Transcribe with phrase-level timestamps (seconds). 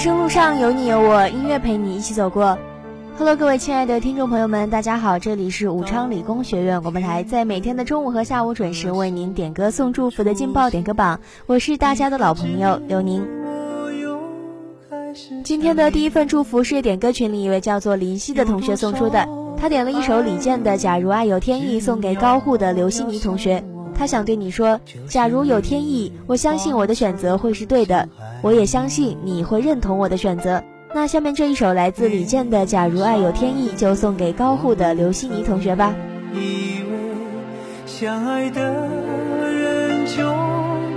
[0.00, 2.56] 人生路上有你有我，音乐陪你一起走过。
[3.18, 13.28] Hello，各位亲爱的听众朋友们，大家好，这里是武昌理工学院广播台，在每天的中午和下午准时为您点歌送祝福的劲爆点歌榜，我是大家的老朋友刘宁。
[15.44, 23.62] 今天的第一份祝福是点歌群里一位叫做林夕的同学送出的，他点了一首李健的《假如爱有天意》，送给高护的刘希尼同学。
[24.00, 28.08] 他想对你说：假如有天意，我相信我的选择会是对的，
[28.40, 30.62] 我也相信你会认同我的选择。
[30.94, 35.94] 那下面这一首来自李健的《假如爱有天意》，就送给高护的刘希妮同学吧。
[36.32, 36.96] 以为
[37.84, 40.24] 相爱的人就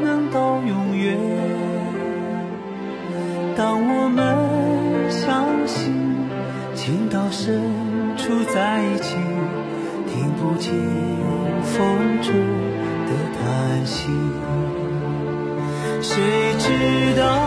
[0.02, 1.18] 能到永远，
[3.58, 5.94] 当我们相信
[6.74, 7.62] 情到深
[8.16, 9.18] 处在一起，
[10.08, 10.72] 听不见
[11.64, 12.63] 风中。
[13.74, 14.06] 叹息，
[16.00, 16.22] 谁
[16.60, 17.43] 知道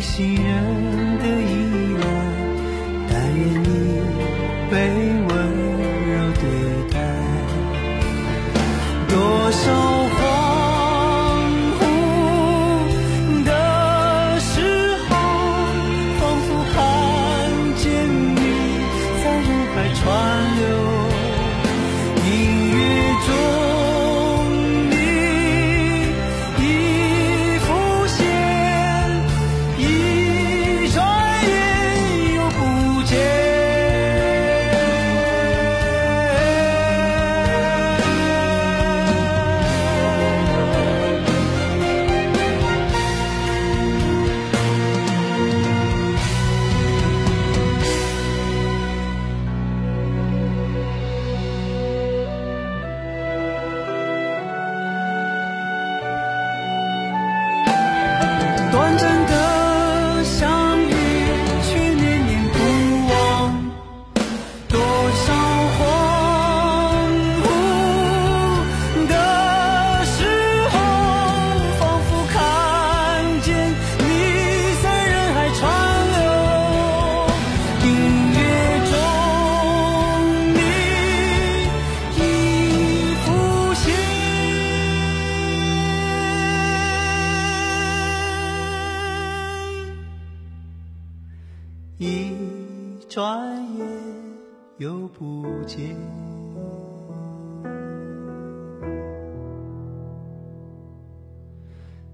[0.00, 2.06] 心人的依赖
[3.08, 4.00] 但愿你
[4.70, 5.07] 被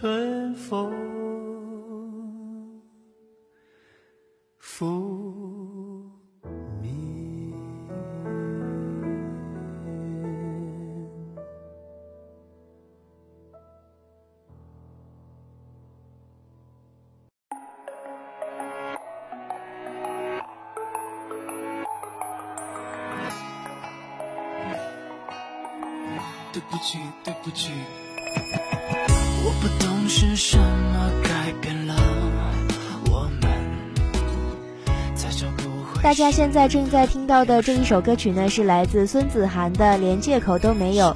[0.00, 0.92] 春风
[4.60, 6.08] 拂
[6.80, 6.94] 面。
[26.52, 27.72] 对不起，对不起，
[29.60, 31.94] 不懂是什么改变了
[33.10, 33.50] 我们，
[35.14, 36.00] 再找不回。
[36.02, 41.06] 大家现在正在听到的这一首歌曲呢，是来自孙子涵的《连借口都没有》。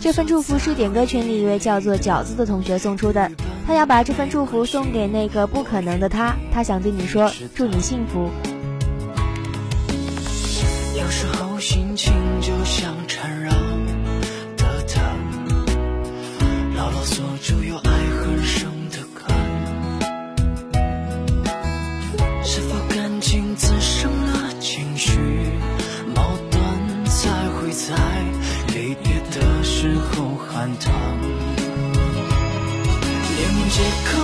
[0.00, 3.28] 这份祝福是点歌群里一位叫做饺子的同学送出的，
[3.66, 8.30] 他要把这份祝福送给那个不可能的他，他想对你说，祝你幸福。
[10.96, 13.50] 有时候心情就像缠绕
[14.56, 15.02] 的藤，
[16.76, 17.76] 牢牢锁住有
[30.58, 30.92] 候喊疼？
[33.36, 34.17] 连借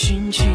[0.00, 0.47] 心情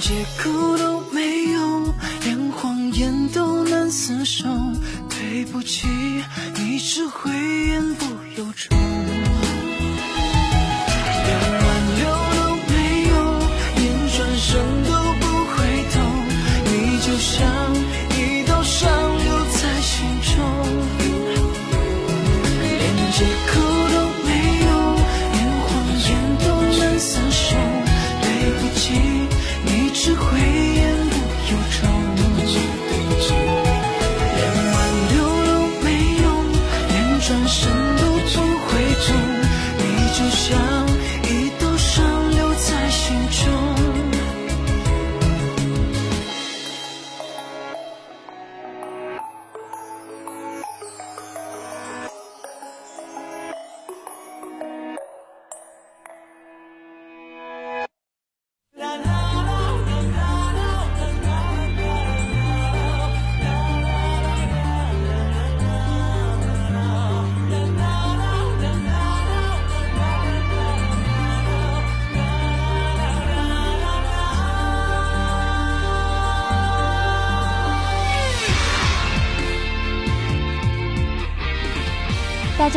[0.00, 4.46] 借口都没有，连谎言都难厮守。
[5.10, 5.88] 对不起，
[6.56, 8.04] 你只会言不
[8.36, 8.76] 由衷。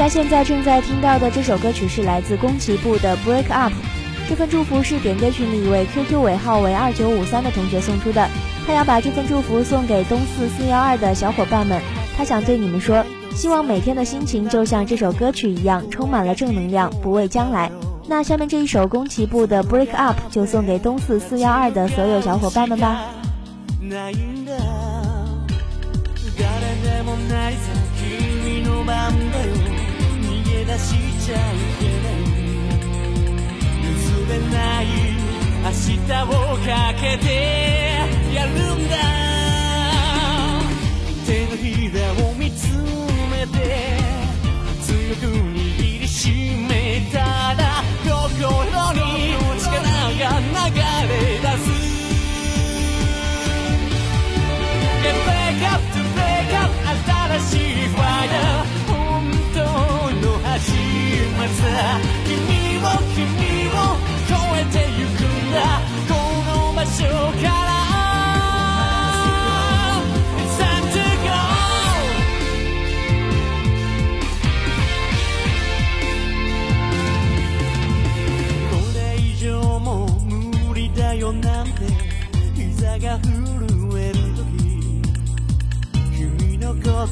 [0.01, 3.71] 家现在正在听到的这首歌曲是来自宫崎步的《Break Up》。
[4.27, 8.27] 这份祝福是点歌群里一位 QQ 尾号为二九五三的同学送出的，
[8.65, 11.79] 他要把这份祝福送给东四四幺二的小伙伴们。
[12.17, 13.05] 他想对你们说，
[13.35, 17.71] 希望每天的心情就像这首歌曲一样，充满了正能量，不畏将来。
[18.07, 23.03] 那下面这一首宫崎步的《Break Up》就送给东四四幺二的所有小伙伴们吧。
[30.81, 31.39] しちゃい
[31.79, 32.21] けない
[33.83, 33.89] 譲
[34.27, 34.85] れない
[35.63, 36.25] 明日を
[36.57, 36.67] か
[36.99, 37.25] けて
[38.33, 38.95] やるんだ
[41.25, 42.67] 手のひらを見つ
[43.29, 43.57] めて
[44.81, 46.19] 強く握りし
[46.67, 47.19] めた
[47.53, 47.61] ら
[48.03, 48.09] 心
[48.93, 48.99] に
[49.59, 49.69] 力
[50.19, 51.90] が流れ出す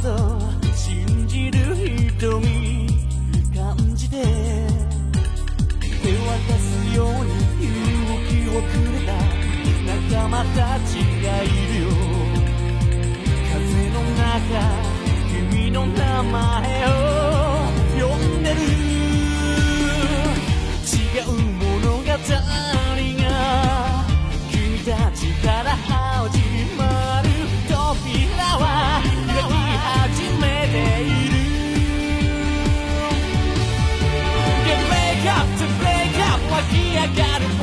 [0.01, 0.38] So.
[36.99, 37.58] I gotta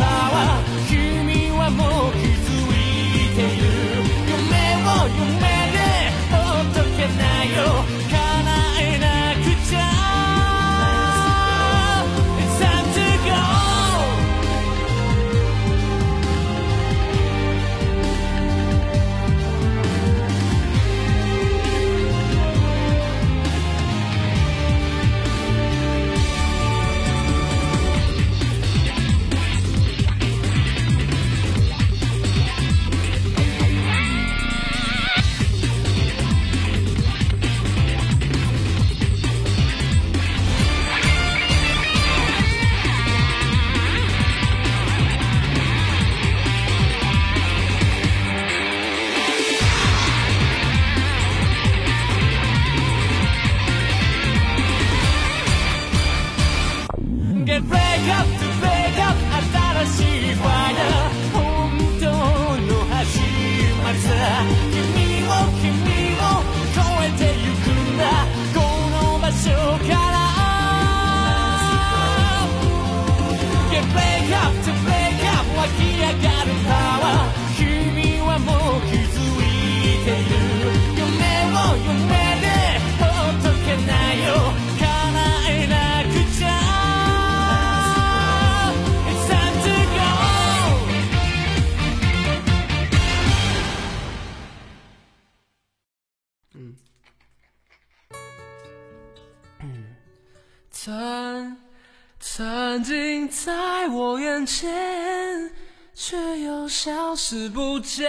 [103.25, 105.51] 在我眼前，
[105.95, 108.07] 却又消失不见。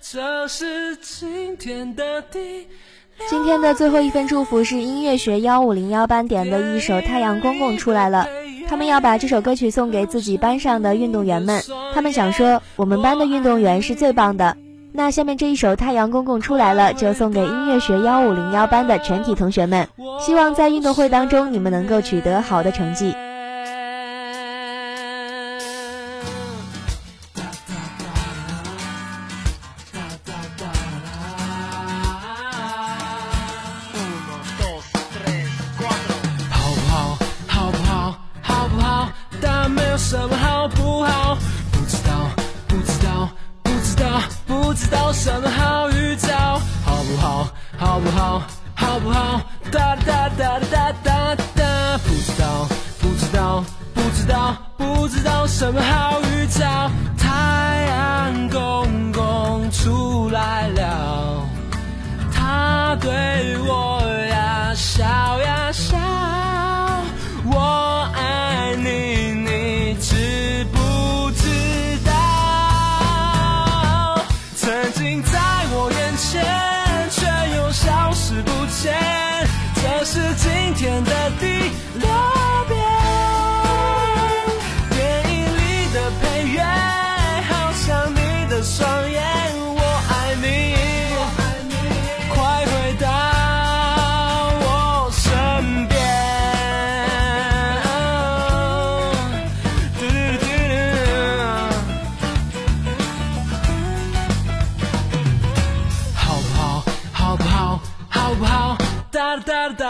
[0.00, 2.66] 这是今天的第
[3.28, 8.28] 今天的最后一份祝福是音乐学幺五零幺班点的一首《太阳公公出来了》，
[8.68, 11.62] 他们要把这首歌曲送给自己班上的运动员们。
[11.94, 14.56] 他们想说，我们班的运动员是最棒的。
[14.92, 19.88] 那下面这一首《太阳公公出来了》就送给音乐学幺五零幺班的全体同学们，
[20.20, 23.14] 希望在运动会当中你们能够取得好的成绩。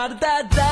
[0.09, 0.68] da da da.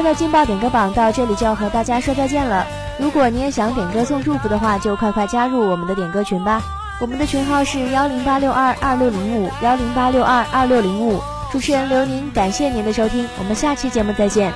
[0.00, 2.66] 天的劲爆点歌榜到这里就要和大家说再见了。
[2.98, 6.62] 如果你也想点歌送祝福的话，就快快加入我们的点歌群吧。
[7.02, 11.20] 我们的群号是幺零八六二二六零五幺零八六二二六零五。
[11.52, 14.50] 主持人刘宁，感谢您的收听，我们下期节目再见。